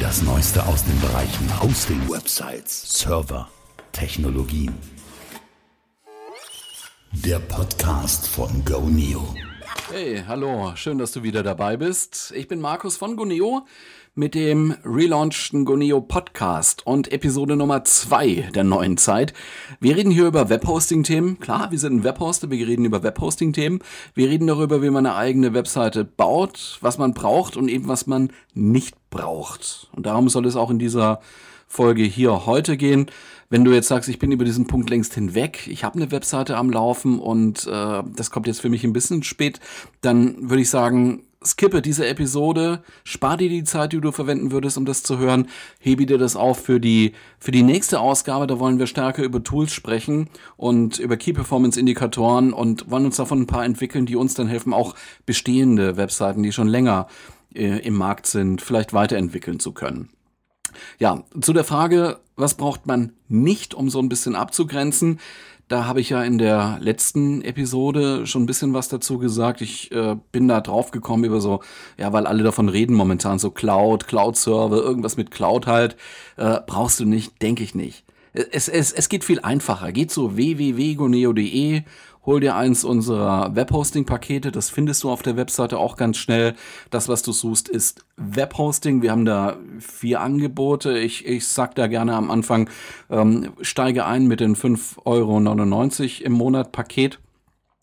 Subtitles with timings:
[0.00, 3.50] Das Neueste aus den Bereichen Hosting, Websites, Server,
[3.92, 4.74] Technologien.
[7.12, 9.34] Der Podcast von GoNeo.
[9.92, 12.32] Hey, hallo, schön, dass du wieder dabei bist.
[12.34, 13.66] Ich bin Markus von GoNeo
[14.14, 19.32] mit dem relaunchten Goneo Podcast und Episode Nummer 2 der neuen Zeit.
[19.78, 21.38] Wir reden hier über Webhosting-Themen.
[21.38, 23.80] Klar, wir sind ein Webhoster, wir reden über Webhosting-Themen.
[24.14, 28.06] Wir reden darüber, wie man eine eigene Webseite baut, was man braucht und eben was
[28.06, 29.88] man nicht braucht.
[29.94, 31.20] Und darum soll es auch in dieser
[31.68, 33.06] Folge hier heute gehen.
[33.48, 36.56] Wenn du jetzt sagst, ich bin über diesen Punkt längst hinweg, ich habe eine Webseite
[36.56, 39.60] am Laufen und äh, das kommt jetzt für mich ein bisschen spät,
[40.00, 44.76] dann würde ich sagen, skippe diese Episode, spar dir die Zeit, die du verwenden würdest,
[44.76, 48.46] um das zu hören, hebe dir das auf für die, für die nächste Ausgabe.
[48.46, 53.16] Da wollen wir stärker über Tools sprechen und über Key Performance Indikatoren und wollen uns
[53.16, 54.94] davon ein paar entwickeln, die uns dann helfen, auch
[55.24, 57.06] bestehende Webseiten, die schon länger
[57.54, 60.10] äh, im Markt sind, vielleicht weiterentwickeln zu können.
[60.98, 65.18] Ja, zu der Frage, was braucht man nicht, um so ein bisschen abzugrenzen?
[65.70, 69.60] Da habe ich ja in der letzten Episode schon ein bisschen was dazu gesagt.
[69.60, 71.60] Ich äh, bin da drauf gekommen über so,
[71.96, 75.94] ja, weil alle davon reden momentan, so Cloud, Cloud-Server, irgendwas mit Cloud halt.
[76.36, 78.02] Äh, brauchst du nicht, denke ich nicht.
[78.32, 79.92] Es, es, es geht viel einfacher.
[79.92, 81.82] Geht zu www.goneo.de
[82.26, 84.52] hol dir eins unserer Webhosting-Pakete.
[84.52, 86.54] Das findest du auf der Webseite auch ganz schnell.
[86.90, 89.02] Das, was du suchst, ist Webhosting.
[89.02, 90.98] Wir haben da vier Angebote.
[90.98, 92.68] Ich, ich sag da gerne am Anfang,
[93.08, 97.18] ähm, steige ein mit den 5,99 Euro im Monat Paket.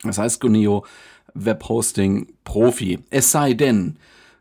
[0.03, 0.85] Das heißt Guneo
[1.33, 2.99] Webhosting Profi.
[3.09, 3.97] Es sei denn,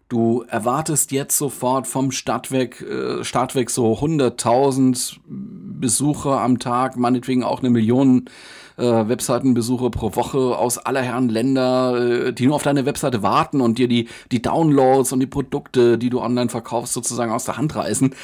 [0.08, 6.96] Du erwartest jetzt sofort vom Start weg, äh, Start weg so 100.000 Besucher am Tag,
[6.96, 8.26] meinetwegen auch eine Million
[8.76, 13.60] äh, Webseitenbesucher pro Woche aus aller Herren Länder, äh, die nur auf deine Webseite warten
[13.60, 17.56] und dir die, die Downloads und die Produkte, die du online verkaufst, sozusagen aus der
[17.56, 18.14] Hand reißen.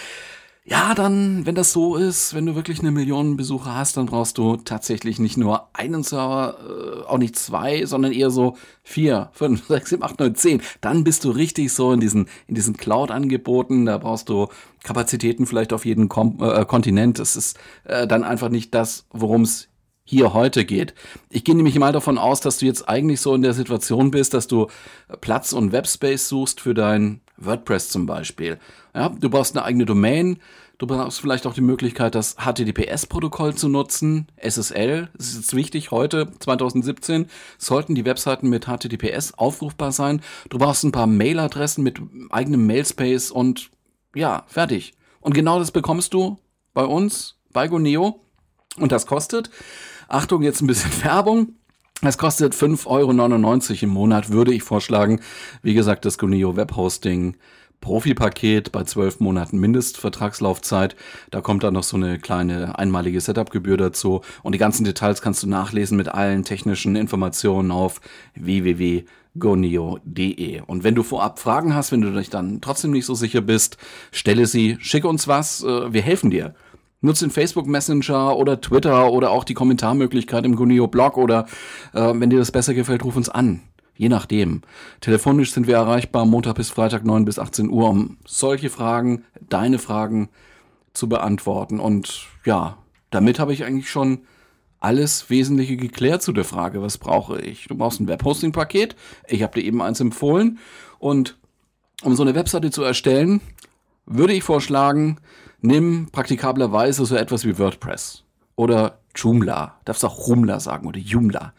[0.64, 4.38] Ja, dann, wenn das so ist, wenn du wirklich eine Million Besucher hast, dann brauchst
[4.38, 6.56] du tatsächlich nicht nur einen Server,
[7.04, 10.62] äh, auch nicht zwei, sondern eher so vier, fünf, sechs, sieben, acht, neun, zehn.
[10.80, 13.86] Dann bist du richtig so in diesen, in diesen Cloud-Angeboten.
[13.86, 14.46] Da brauchst du
[14.84, 17.18] Kapazitäten vielleicht auf jeden Kom äh, Kontinent.
[17.18, 19.68] Das ist äh, dann einfach nicht das, worum es
[20.04, 20.94] hier heute geht.
[21.30, 24.34] Ich gehe nämlich mal davon aus, dass du jetzt eigentlich so in der Situation bist,
[24.34, 24.68] dass du
[25.20, 28.58] Platz und Webspace suchst für dein WordPress zum Beispiel.
[28.94, 30.38] Ja, du brauchst eine eigene Domain.
[30.78, 34.26] Du brauchst vielleicht auch die Möglichkeit, das HTTPS-Protokoll zu nutzen.
[34.36, 37.26] SSL, das ist jetzt wichtig, heute, 2017,
[37.56, 40.22] sollten die Webseiten mit HTTPS aufrufbar sein.
[40.48, 43.70] Du brauchst ein paar Mailadressen mit eigenem Mailspace und
[44.16, 44.94] ja, fertig.
[45.20, 46.38] Und genau das bekommst du
[46.74, 48.18] bei uns, bei Goneo.
[48.78, 49.50] Und das kostet
[50.08, 51.54] Achtung, jetzt ein bisschen Werbung.
[52.02, 53.12] Es kostet 5,99 Euro
[53.82, 55.20] im Monat, würde ich vorschlagen.
[55.62, 57.36] Wie gesagt, das Guneo Webhosting
[57.80, 60.96] Profi-Paket bei zwölf Monaten Mindestvertragslaufzeit.
[61.30, 64.22] Da kommt dann noch so eine kleine einmalige Setup-Gebühr dazu.
[64.42, 68.00] Und die ganzen Details kannst du nachlesen mit allen technischen Informationen auf
[68.34, 69.02] www.goneo.de.
[70.66, 73.76] Und wenn du vorab Fragen hast, wenn du dich dann trotzdem nicht so sicher bist,
[74.12, 76.54] stelle sie, schicke uns was, äh, wir helfen dir.
[77.02, 81.46] Nutzt den Facebook Messenger oder Twitter oder auch die Kommentarmöglichkeit im Gunio Blog oder
[81.92, 83.60] äh, wenn dir das besser gefällt, ruf uns an.
[83.94, 84.62] Je nachdem.
[85.00, 89.78] Telefonisch sind wir erreichbar Montag bis Freitag 9 bis 18 Uhr, um solche Fragen, deine
[89.78, 90.28] Fragen
[90.94, 91.80] zu beantworten.
[91.80, 92.78] Und ja,
[93.10, 94.20] damit habe ich eigentlich schon
[94.78, 97.66] alles Wesentliche geklärt zu der Frage, was brauche ich?
[97.68, 98.96] Du brauchst ein Webhosting-Paket.
[99.28, 100.58] Ich habe dir eben eins empfohlen.
[100.98, 101.36] Und
[102.02, 103.40] um so eine Webseite zu erstellen,
[104.06, 105.18] würde ich vorschlagen,
[105.62, 108.24] nimm praktikablerweise so etwas wie WordPress
[108.56, 109.78] oder Joomla.
[109.84, 111.52] Darfst auch Rumla sagen oder Joomla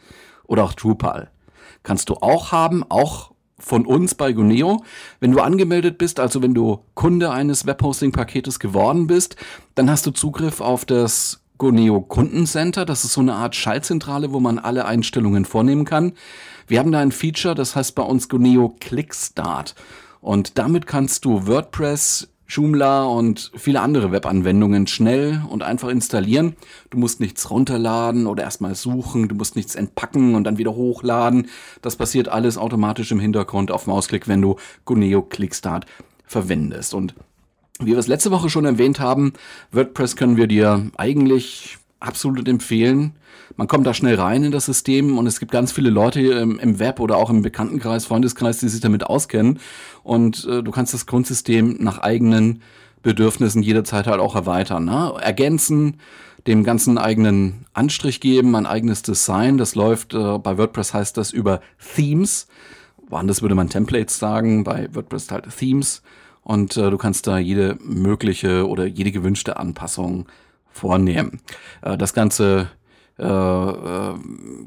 [0.45, 1.31] oder auch Drupal.
[1.81, 4.83] Kannst du auch haben, auch von uns bei Guneo.
[5.19, 9.35] Wenn du angemeldet bist, also wenn du Kunde eines Webhosting-Paketes geworden bist,
[9.75, 12.85] dann hast du Zugriff auf das Guneo Kundencenter.
[12.85, 16.13] Das ist so eine Art Schaltzentrale, wo man alle Einstellungen vornehmen kann.
[16.67, 19.75] Wir haben da ein Feature, das heißt bei uns Guneo Clickstart.
[20.19, 26.55] Und damit kannst du WordPress Joomla und viele andere Webanwendungen schnell und einfach installieren.
[26.91, 31.47] Du musst nichts runterladen oder erstmal suchen, du musst nichts entpacken und dann wieder hochladen.
[31.81, 35.87] Das passiert alles automatisch im Hintergrund auf Mausklick, wenn du Guneo Clickstart
[36.25, 36.93] verwendest.
[36.93, 37.15] Und
[37.79, 39.33] wie wir es letzte Woche schon erwähnt haben,
[39.71, 43.13] WordPress können wir dir eigentlich absolut empfehlen.
[43.55, 46.59] Man kommt da schnell rein in das System und es gibt ganz viele Leute im,
[46.59, 49.59] im Web oder auch im Bekanntenkreis, Freundeskreis, die sich damit auskennen.
[50.03, 52.61] Und äh, du kannst das Grundsystem nach eigenen
[53.01, 55.13] Bedürfnissen jederzeit halt auch erweitern, ne?
[55.21, 55.97] ergänzen,
[56.47, 59.57] dem ganzen eigenen Anstrich geben, ein eigenes Design.
[59.57, 61.61] Das läuft äh, bei WordPress heißt das über
[61.95, 62.47] Themes.
[63.09, 66.01] Woanders würde man Templates sagen, bei WordPress halt Themes.
[66.43, 70.25] und äh, du kannst da jede mögliche oder jede gewünschte Anpassung
[70.73, 71.39] vornehmen.
[71.81, 72.69] Äh, das Ganze
[73.17, 74.15] äh, äh,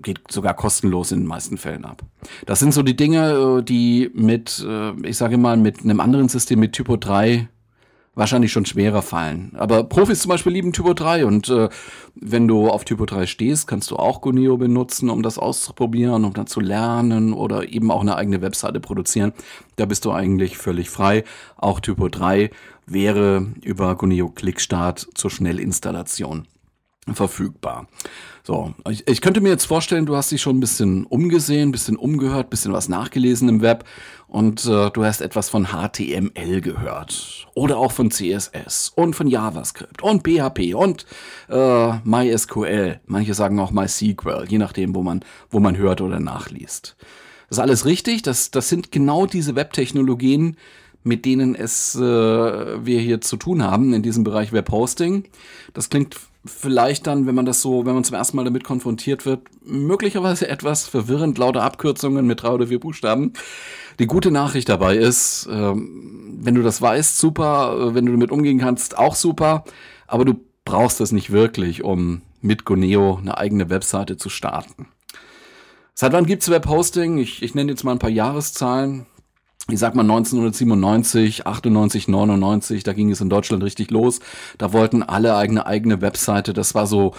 [0.02, 2.02] geht sogar kostenlos in den meisten Fällen ab.
[2.46, 4.64] Das sind so die Dinge, äh, die mit,
[5.02, 7.48] ich sage mal, mit einem anderen System, mit Typo 3
[8.16, 9.52] wahrscheinlich schon schwerer fallen.
[9.54, 11.68] Aber Profis zum Beispiel lieben Typo 3 und äh,
[12.16, 16.32] wenn du auf Typo 3 stehst, kannst du auch Guneo benutzen, um das auszuprobieren, um
[16.32, 19.32] dann zu lernen oder eben auch eine eigene Webseite produzieren.
[19.76, 21.22] Da bist du eigentlich völlig frei.
[21.56, 22.50] Auch Typo 3
[22.86, 26.46] wäre über Guneo Clickstart zur Schnellinstallation
[27.14, 27.86] verfügbar.
[28.42, 31.72] So, ich, ich, könnte mir jetzt vorstellen, du hast dich schon ein bisschen umgesehen, ein
[31.72, 33.84] bisschen umgehört, ein bisschen was nachgelesen im Web
[34.28, 40.02] und äh, du hast etwas von HTML gehört oder auch von CSS und von JavaScript
[40.02, 41.06] und PHP und
[41.48, 43.00] äh, MySQL.
[43.06, 46.96] Manche sagen auch MySQL, je nachdem, wo man, wo man hört oder nachliest.
[47.48, 48.22] Das ist alles richtig.
[48.22, 50.56] Das, das sind genau diese Webtechnologien,
[51.04, 55.24] mit denen es äh, wir hier zu tun haben in diesem Bereich Webhosting.
[55.72, 56.16] Das klingt
[56.46, 60.48] vielleicht dann, wenn man das so, wenn man zum ersten Mal damit konfrontiert wird, möglicherweise
[60.48, 63.32] etwas verwirrend, lauter Abkürzungen mit drei oder vier Buchstaben.
[63.98, 68.30] Die gute Nachricht dabei ist, ähm, wenn du das weißt, super, äh, wenn du damit
[68.30, 69.64] umgehen kannst, auch super,
[70.06, 74.88] aber du brauchst das nicht wirklich, um mit Goneo eine eigene Webseite zu starten.
[75.94, 77.18] Seit wann gibt's Webhosting?
[77.18, 79.06] Ich, ich nenne jetzt mal ein paar Jahreszahlen
[79.68, 84.20] ich sag mal 1997, 98, 99, da ging es in Deutschland richtig los.
[84.58, 86.52] Da wollten alle eigene eigene Webseite.
[86.52, 87.14] Das war so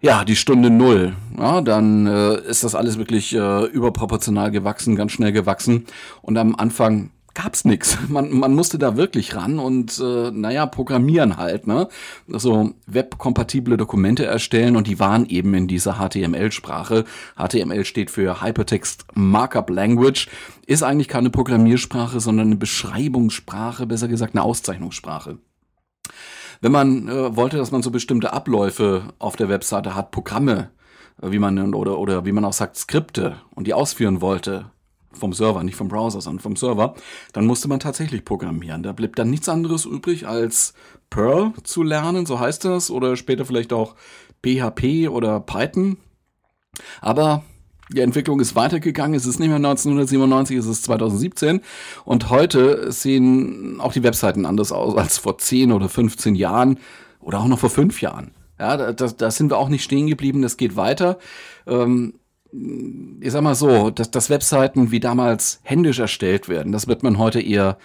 [0.00, 1.14] ja die Stunde Null.
[1.36, 5.86] Ja, dann äh, ist das alles wirklich äh, überproportional gewachsen, ganz schnell gewachsen.
[6.22, 7.98] Und am Anfang gab's nix.
[8.08, 11.88] Man, man musste da wirklich ran und äh, naja, programmieren halt, ne?
[12.32, 17.04] Also webkompatible Dokumente erstellen und die waren eben in dieser HTML-Sprache.
[17.36, 20.28] HTML steht für Hypertext Markup Language,
[20.66, 25.38] ist eigentlich keine Programmiersprache, sondern eine Beschreibungssprache, besser gesagt eine Auszeichnungssprache.
[26.60, 30.70] Wenn man äh, wollte, dass man so bestimmte Abläufe auf der Webseite hat, Programme,
[31.22, 34.70] äh, wie man oder oder wie man auch sagt Skripte und die ausführen wollte,
[35.12, 36.94] vom Server, nicht vom Browser, sondern vom Server,
[37.32, 38.82] dann musste man tatsächlich programmieren.
[38.82, 40.74] Da blieb dann nichts anderes übrig, als
[41.10, 43.96] Perl zu lernen, so heißt das, oder später vielleicht auch
[44.42, 45.98] PHP oder Python.
[47.00, 47.42] Aber
[47.92, 49.14] die Entwicklung ist weitergegangen.
[49.14, 51.60] Es ist nicht mehr 1997, es ist 2017.
[52.04, 56.78] Und heute sehen auch die Webseiten anders aus als vor 10 oder 15 Jahren
[57.20, 58.32] oder auch noch vor 5 Jahren.
[58.58, 60.42] Ja, da, da sind wir auch nicht stehen geblieben.
[60.42, 61.18] Das geht weiter.
[61.66, 62.14] Ähm,
[62.52, 67.18] ich sag mal so, dass, dass Webseiten wie damals händisch erstellt werden, das wird man
[67.18, 67.78] heute eher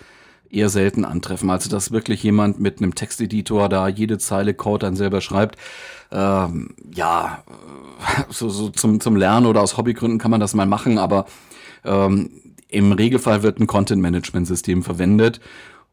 [0.49, 1.49] eher selten antreffen.
[1.49, 5.57] Also dass wirklich jemand mit einem Texteditor da jede Zeile Code dann selber schreibt.
[6.11, 7.43] Ähm, ja,
[8.29, 11.25] so, so zum, zum Lernen oder aus Hobbygründen kann man das mal machen, aber
[11.83, 12.29] ähm,
[12.69, 15.39] im Regelfall wird ein Content-Management-System verwendet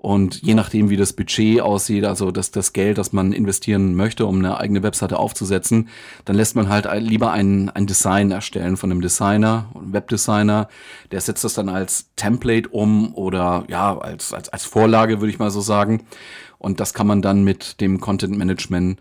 [0.03, 4.27] und je nachdem, wie das Budget aussieht, also das, das Geld, das man investieren möchte,
[4.27, 5.91] um eine eigene Webseite aufzusetzen,
[6.25, 10.67] dann lässt man halt lieber ein, ein Design erstellen von einem Designer, einem Webdesigner.
[11.13, 15.39] Der setzt das dann als Template um oder ja, als, als, als Vorlage, würde ich
[15.39, 16.03] mal so sagen.
[16.59, 18.99] Und das kann man dann mit dem Content Management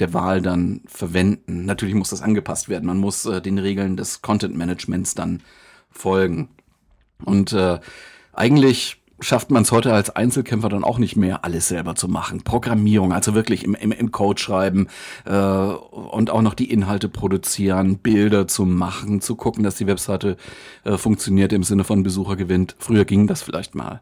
[0.00, 1.66] der Wahl dann verwenden.
[1.66, 2.86] Natürlich muss das angepasst werden.
[2.86, 5.42] Man muss äh, den Regeln des Content Managements dann
[5.90, 6.48] folgen.
[7.26, 7.78] Und äh,
[8.32, 12.42] eigentlich schafft man es heute als Einzelkämpfer dann auch nicht mehr, alles selber zu machen.
[12.42, 14.88] Programmierung, also wirklich im, im, im Code schreiben
[15.24, 20.36] äh, und auch noch die Inhalte produzieren, Bilder zu machen, zu gucken, dass die Webseite
[20.84, 22.76] äh, funktioniert im Sinne von Besucher gewinnt.
[22.78, 24.00] Früher ging das vielleicht mal.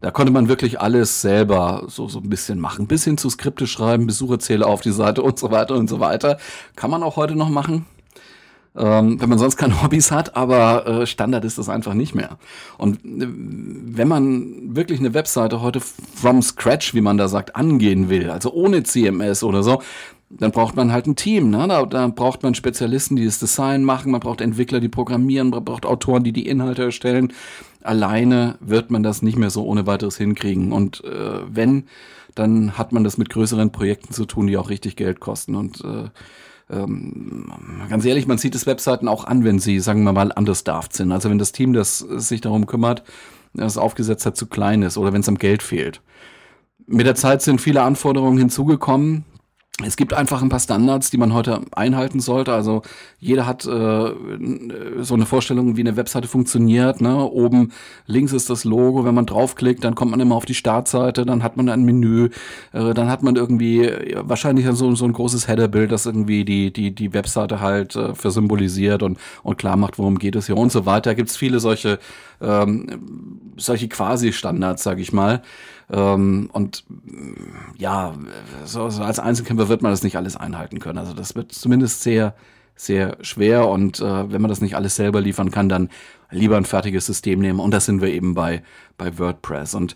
[0.00, 2.86] Da konnte man wirklich alles selber so, so ein bisschen machen.
[2.86, 6.38] Bis hin zu Skripte schreiben, Besucherzähler auf die Seite und so weiter und so weiter.
[6.76, 7.86] Kann man auch heute noch machen
[8.76, 12.38] ähm, wenn man sonst keine Hobbys hat, aber äh, Standard ist das einfach nicht mehr.
[12.78, 18.08] Und äh, wenn man wirklich eine Webseite heute from scratch, wie man da sagt, angehen
[18.08, 19.82] will, also ohne CMS oder so,
[20.28, 21.50] dann braucht man halt ein Team.
[21.50, 21.66] Ne?
[21.68, 25.64] Da, da braucht man Spezialisten, die das Design machen, man braucht Entwickler, die programmieren, man
[25.64, 27.32] braucht Autoren, die die Inhalte erstellen.
[27.82, 30.72] Alleine wird man das nicht mehr so ohne weiteres hinkriegen.
[30.72, 31.84] Und äh, wenn,
[32.34, 35.54] dann hat man das mit größeren Projekten zu tun, die auch richtig Geld kosten.
[35.54, 36.08] Und äh,
[36.70, 37.52] ähm,
[37.88, 41.12] ganz ehrlich, man sieht es Webseiten auch an, wenn sie, sagen wir mal, understaffed sind.
[41.12, 43.04] Also wenn das Team, das sich darum kümmert,
[43.54, 46.00] das aufgesetzt hat, zu klein ist oder wenn es am Geld fehlt.
[46.86, 49.24] Mit der Zeit sind viele Anforderungen hinzugekommen,
[49.84, 52.54] es gibt einfach ein paar Standards, die man heute einhalten sollte.
[52.54, 52.80] Also
[53.20, 54.10] jeder hat äh,
[55.02, 57.02] so eine Vorstellung, wie eine Webseite funktioniert.
[57.02, 57.14] Ne?
[57.24, 57.72] Oben
[58.06, 59.04] links ist das Logo.
[59.04, 61.26] Wenn man draufklickt, dann kommt man immer auf die Startseite.
[61.26, 62.30] Dann hat man ein Menü.
[62.72, 66.94] Äh, dann hat man irgendwie wahrscheinlich so, so ein großes Headerbild, das irgendwie die die
[66.94, 70.86] die Webseite halt äh, versymbolisiert und und klar macht, worum geht es hier und so
[70.86, 71.14] weiter.
[71.14, 71.98] Gibt es viele solche
[72.40, 75.42] ähm, solche Quasi-Standards, sage ich mal.
[75.90, 76.84] Ähm, und
[77.76, 78.14] ja,
[78.64, 80.98] so, so, als Einzelkämpfer wird man das nicht alles einhalten können.
[80.98, 82.34] Also das wird zumindest sehr,
[82.74, 83.68] sehr schwer.
[83.68, 85.88] Und äh, wenn man das nicht alles selber liefern kann, dann
[86.30, 87.60] lieber ein fertiges System nehmen.
[87.60, 88.62] Und das sind wir eben bei,
[88.98, 89.74] bei WordPress.
[89.74, 89.94] Und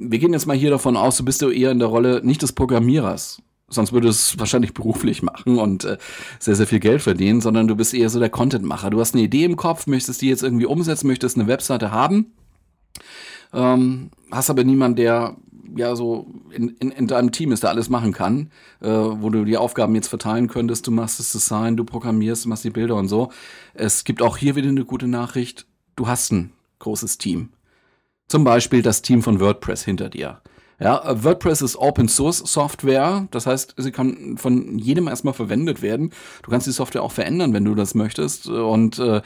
[0.00, 2.42] wir gehen jetzt mal hier davon aus, du bist du eher in der Rolle nicht
[2.42, 5.98] des Programmierers, sonst würde es wahrscheinlich beruflich machen und äh,
[6.38, 8.90] sehr, sehr viel Geld verdienen, sondern du bist eher so der Contentmacher.
[8.90, 12.32] Du hast eine Idee im Kopf, möchtest die jetzt irgendwie umsetzen, möchtest eine Webseite haben,
[13.52, 15.36] ähm, hast aber niemanden, der
[15.76, 19.44] ja so in, in, in deinem Team ist, der alles machen kann, äh, wo du
[19.44, 20.86] die Aufgaben jetzt verteilen könntest.
[20.86, 23.30] Du machst das Design, du programmierst, du machst die Bilder und so.
[23.74, 25.66] Es gibt auch hier wieder eine gute Nachricht.
[25.96, 27.50] Du hast ein großes Team.
[28.28, 30.40] Zum Beispiel das Team von WordPress hinter dir.
[30.82, 36.10] Ja, WordPress ist Open Source Software, das heißt, sie kann von jedem erstmal verwendet werden.
[36.42, 38.48] Du kannst die Software auch verändern, wenn du das möchtest.
[38.48, 39.20] Und äh,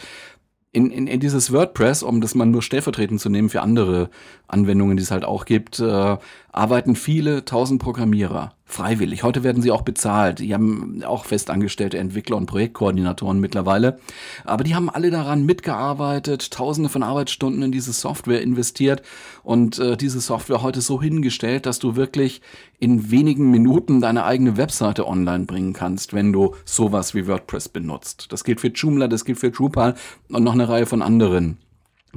[0.74, 4.10] in, in, in dieses WordPress, um das mal nur stellvertretend zu nehmen für andere
[4.48, 6.16] Anwendungen, die es halt auch gibt, äh,
[6.52, 9.22] arbeiten viele tausend Programmierer freiwillig.
[9.22, 10.38] Heute werden sie auch bezahlt.
[10.38, 13.98] Die haben auch festangestellte Entwickler und Projektkoordinatoren mittlerweile.
[14.44, 19.02] Aber die haben alle daran mitgearbeitet, tausende von Arbeitsstunden in diese Software investiert
[19.42, 22.40] und äh, diese Software heute so hingestellt, dass du wirklich
[22.78, 28.26] in wenigen Minuten deine eigene Webseite online bringen kannst, wenn du sowas wie WordPress benutzt.
[28.30, 29.94] Das gilt für Joomla, das gilt für Drupal
[30.30, 31.58] und noch eine Reihe von anderen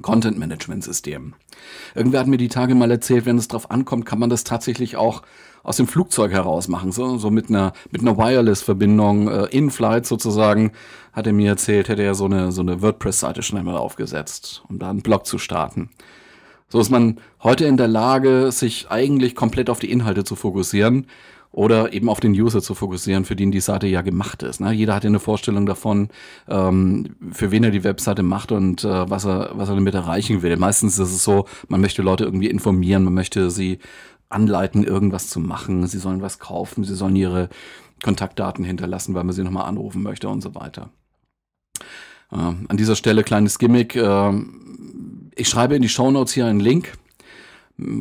[0.02, 1.36] Content-Management-Systemen.
[1.96, 4.96] Irgendwer hat mir die Tage mal erzählt, wenn es drauf ankommt, kann man das tatsächlich
[4.96, 5.24] auch
[5.68, 10.72] aus dem Flugzeug heraus machen, so, so mit einer, mit einer Wireless-Verbindung, äh, in-flight sozusagen,
[11.12, 14.80] hat er mir erzählt, hätte er so eine, so eine WordPress-Seite schnell mal aufgesetzt, um
[14.80, 15.90] da einen Blog zu starten.
[16.70, 21.06] So ist man heute in der Lage, sich eigentlich komplett auf die Inhalte zu fokussieren
[21.52, 24.62] oder eben auf den User zu fokussieren, für den die Seite ja gemacht ist.
[24.62, 24.72] Ne?
[24.72, 26.08] Jeder hat ja eine Vorstellung davon,
[26.48, 30.44] ähm, für wen er die Webseite macht und äh, was, er, was er damit erreichen
[30.44, 30.56] will.
[30.56, 33.80] Meistens ist es so, man möchte Leute irgendwie informieren, man möchte sie
[34.30, 35.88] anleiten, irgendwas zu machen.
[35.88, 37.50] Sie sollen was kaufen, sie sollen ihre
[38.04, 40.90] Kontaktdaten hinterlassen, weil man sie nochmal anrufen möchte und so weiter.
[42.32, 43.96] Äh, an dieser Stelle kleines Gimmick.
[43.96, 44.34] Äh,
[45.36, 46.94] ich schreibe in die Show Notes hier einen Link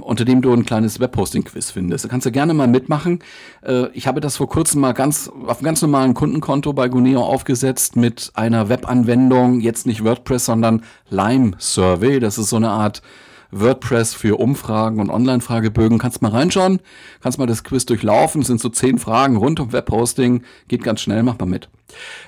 [0.00, 2.04] unter dem du ein kleines Webhosting-Quiz findest.
[2.04, 3.20] Da kannst du gerne mal mitmachen.
[3.62, 7.22] Äh, ich habe das vor kurzem mal ganz auf einem ganz normalen Kundenkonto bei Guneo
[7.22, 12.20] aufgesetzt mit einer Webanwendung, jetzt nicht WordPress, sondern Lime Survey.
[12.20, 13.02] Das ist so eine Art
[13.50, 15.98] WordPress für Umfragen und Online-Fragebögen.
[15.98, 16.80] Kannst mal reinschauen,
[17.20, 18.42] kannst mal das Quiz durchlaufen.
[18.42, 20.42] Es sind so zehn Fragen rund um Webhosting.
[20.68, 21.68] Geht ganz schnell, mach mal mit.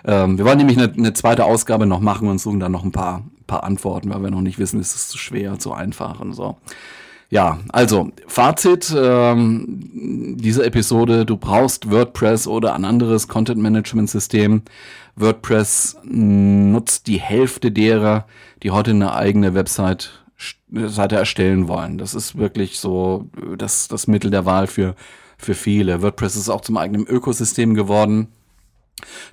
[0.04, 2.92] Ähm, wir wollen nämlich eine, eine, zweite Ausgabe noch machen und suchen dann noch ein
[2.92, 6.32] paar, paar Antworten, weil wir noch nicht wissen, ist es zu schwer, zu einfach und
[6.32, 6.56] so.
[7.30, 14.62] Ja, also Fazit ähm, dieser Episode, du brauchst WordPress oder ein anderes Content-Management-System.
[15.14, 18.26] WordPress nutzt die Hälfte derer,
[18.62, 20.22] die heute eine eigene Website
[20.70, 21.98] Seite erstellen wollen.
[21.98, 24.94] Das ist wirklich so das, das Mittel der Wahl für,
[25.36, 26.02] für viele.
[26.02, 28.28] WordPress ist auch zum eigenen Ökosystem geworden.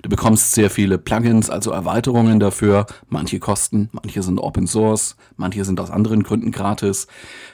[0.02, 2.86] Du bekommst sehr viele Plugins, also Erweiterungen dafür.
[3.08, 7.06] Manche kosten, manche sind Open Source, manche sind aus anderen Gründen gratis.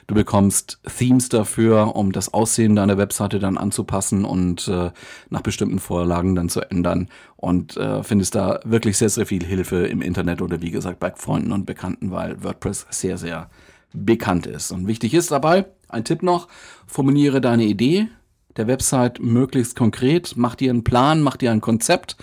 [0.07, 4.91] Du bekommst Themes dafür, um das Aussehen deiner Webseite dann anzupassen und äh,
[5.31, 7.09] nach bestimmten Vorlagen dann zu ändern.
[7.37, 11.13] Und äh, findest da wirklich sehr, sehr viel Hilfe im Internet oder wie gesagt bei
[11.15, 13.49] Freunden und Bekannten, weil WordPress sehr, sehr
[13.93, 14.71] bekannt ist.
[14.71, 16.49] Und wichtig ist dabei, ein Tipp noch,
[16.87, 18.09] formuliere deine Idee
[18.57, 22.17] der Website möglichst konkret, mach dir einen Plan, mach dir ein Konzept.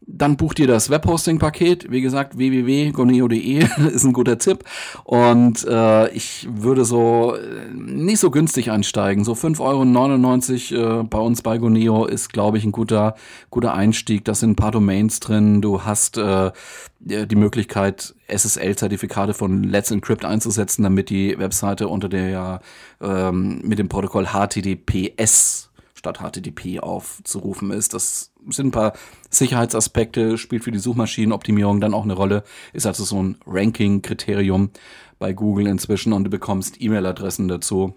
[0.00, 1.90] Dann bucht ihr das Webhosting-Paket.
[1.90, 4.64] Wie gesagt, www.goneo.de ist ein guter Tipp.
[5.04, 9.24] Und äh, ich würde so äh, nicht so günstig einsteigen.
[9.24, 13.16] So 5,99 Euro äh, bei uns bei Goneo ist, glaube ich, ein guter,
[13.50, 14.24] guter Einstieg.
[14.24, 15.60] Da sind ein paar Domains drin.
[15.60, 16.52] Du hast äh,
[17.00, 22.60] die Möglichkeit, SSL-Zertifikate von Let's Encrypt einzusetzen, damit die Webseite unter der
[23.00, 25.67] ähm, mit dem Protokoll HTTPS
[25.98, 27.92] statt HTTP aufzurufen ist.
[27.92, 28.92] Das sind ein paar
[29.30, 34.70] Sicherheitsaspekte, spielt für die Suchmaschinenoptimierung dann auch eine Rolle, ist also so ein Ranking-Kriterium
[35.18, 37.94] bei Google inzwischen und du bekommst E-Mail-Adressen dazu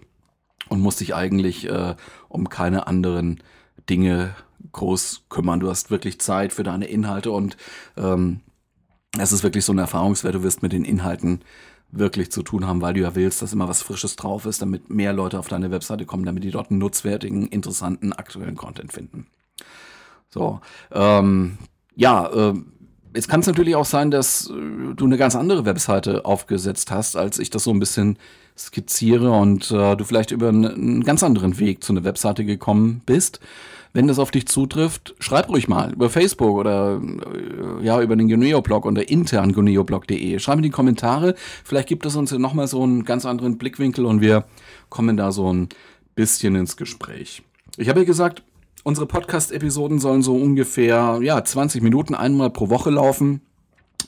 [0.68, 1.94] und musst dich eigentlich äh,
[2.28, 3.40] um keine anderen
[3.88, 4.34] Dinge
[4.72, 5.60] groß kümmern.
[5.60, 7.56] Du hast wirklich Zeit für deine Inhalte und
[7.96, 8.40] ähm,
[9.18, 11.40] es ist wirklich so ein Erfahrungswert, du wirst mit den Inhalten
[11.92, 14.90] wirklich zu tun haben, weil du ja willst, dass immer was Frisches drauf ist, damit
[14.90, 19.26] mehr Leute auf deine Webseite kommen, damit die dort einen nutzwertigen, interessanten, aktuellen Content finden.
[20.30, 21.58] So, ähm,
[21.94, 22.54] ja, äh,
[23.14, 27.16] jetzt kann es natürlich auch sein, dass äh, du eine ganz andere Webseite aufgesetzt hast,
[27.16, 28.18] als ich das so ein bisschen
[28.56, 33.02] skizziere und äh, du vielleicht über einen, einen ganz anderen Weg zu einer Webseite gekommen
[33.04, 33.40] bist.
[33.94, 38.28] Wenn das auf dich zutrifft, schreib ruhig mal über Facebook oder äh, ja über den
[38.28, 40.38] Guneo-Blog unter intern guneoblog.de.
[40.38, 41.34] Schreib in die Kommentare.
[41.64, 44.44] Vielleicht gibt es uns ja nochmal so einen ganz anderen Blickwinkel und wir
[44.88, 45.68] kommen da so ein
[46.14, 47.42] bisschen ins Gespräch.
[47.76, 48.42] Ich habe ja gesagt,
[48.82, 53.42] unsere Podcast-Episoden sollen so ungefähr ja, 20 Minuten einmal pro Woche laufen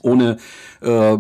[0.03, 0.39] ohne
[0.81, 1.19] äh,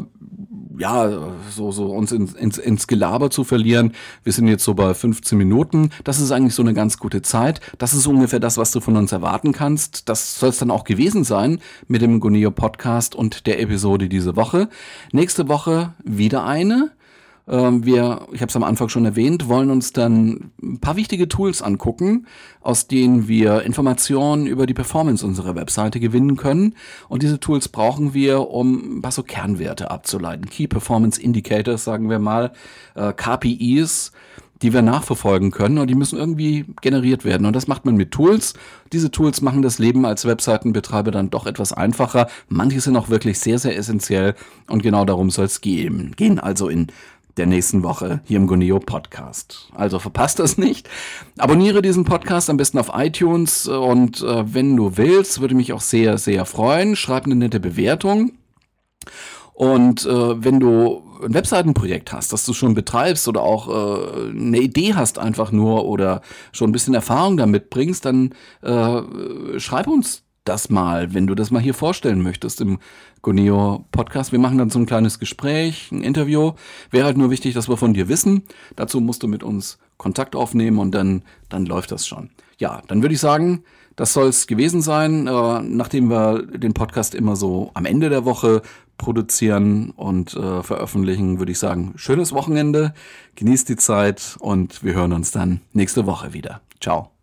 [0.78, 1.09] ja,
[1.50, 3.93] so, so uns ins, ins, ins Gelaber zu verlieren.
[4.23, 5.90] Wir sind jetzt so bei 15 Minuten.
[6.04, 7.61] Das ist eigentlich so eine ganz gute Zeit.
[7.78, 10.09] Das ist ungefähr das, was du von uns erwarten kannst.
[10.09, 14.37] Das soll es dann auch gewesen sein mit dem Goneo Podcast und der Episode diese
[14.37, 14.69] Woche.
[15.12, 16.90] Nächste Woche wieder eine.
[17.47, 21.29] Ähm, wir, ich habe es am Anfang schon erwähnt, wollen uns dann ein paar wichtige
[21.29, 22.27] Tools angucken,
[22.61, 26.75] aus denen wir Informationen über die Performance unserer Webseite gewinnen können.
[27.09, 30.47] Und diese Tools brauchen wir, um ein paar so Kernwerte abzuleiten.
[30.47, 32.53] Key Performance Indicators, sagen wir mal,
[32.95, 34.13] äh, KPIs
[34.63, 37.47] die wir nachverfolgen können und die müssen irgendwie generiert werden.
[37.47, 38.55] Und das macht man mit Tools.
[38.93, 42.29] Diese Tools machen das Leben als Webseitenbetreiber dann doch etwas einfacher.
[42.49, 44.35] Manche sind auch wirklich sehr, sehr essentiell
[44.69, 46.15] und genau darum soll es gehen.
[46.17, 46.87] Gehen also in
[47.37, 49.69] der nächsten Woche hier im Goneo Podcast.
[49.75, 50.88] Also verpasst das nicht.
[51.38, 55.81] Abonniere diesen Podcast am besten auf iTunes und äh, wenn du willst, würde mich auch
[55.81, 56.97] sehr, sehr freuen.
[56.97, 58.33] Schreib eine nette Bewertung.
[59.53, 64.59] Und äh, wenn du ein Webseitenprojekt hast, das du schon betreibst oder auch äh, eine
[64.59, 66.23] Idee hast einfach nur oder
[66.53, 71.51] schon ein bisschen Erfahrung damit bringst, dann äh, schreib uns das mal, wenn du das
[71.51, 72.79] mal hier vorstellen möchtest im
[73.23, 74.31] Goneo Podcast.
[74.31, 76.53] Wir machen dann so ein kleines Gespräch, ein Interview.
[76.91, 78.43] Wäre halt nur wichtig, dass wir von dir wissen.
[78.77, 82.31] Dazu musst du mit uns Kontakt aufnehmen und dann, dann läuft das schon.
[82.59, 83.65] Ja, dann würde ich sagen,
[83.97, 88.25] das soll es gewesen sein, äh, nachdem wir den Podcast immer so am Ende der
[88.25, 88.63] Woche
[88.99, 92.95] produzieren und äh, veröffentlichen, würde ich sagen, schönes Wochenende,
[93.37, 96.61] genießt die Zeit und wir hören uns dann nächste Woche wieder.
[96.81, 97.13] Ciao.